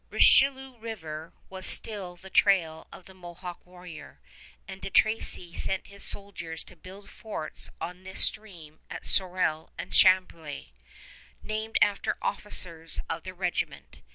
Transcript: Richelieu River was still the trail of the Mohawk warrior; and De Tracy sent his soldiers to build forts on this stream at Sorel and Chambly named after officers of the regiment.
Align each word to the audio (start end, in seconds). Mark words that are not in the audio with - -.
Richelieu 0.09 0.79
River 0.79 1.31
was 1.47 1.67
still 1.67 2.15
the 2.15 2.31
trail 2.31 2.87
of 2.91 3.05
the 3.05 3.13
Mohawk 3.13 3.63
warrior; 3.67 4.19
and 4.67 4.81
De 4.81 4.89
Tracy 4.89 5.53
sent 5.55 5.85
his 5.85 6.03
soldiers 6.03 6.63
to 6.63 6.75
build 6.75 7.07
forts 7.07 7.69
on 7.79 8.01
this 8.03 8.23
stream 8.23 8.79
at 8.89 9.05
Sorel 9.05 9.69
and 9.77 9.93
Chambly 9.93 10.73
named 11.43 11.77
after 11.83 12.17
officers 12.19 12.99
of 13.11 13.21
the 13.21 13.35
regiment. 13.35 13.99